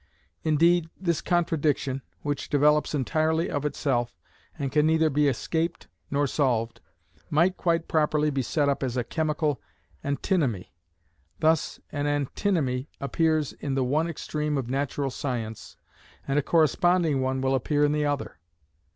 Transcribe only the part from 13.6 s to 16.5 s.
the one extreme of natural science, and a